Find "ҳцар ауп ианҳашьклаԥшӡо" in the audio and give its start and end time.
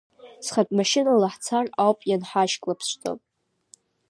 1.33-3.11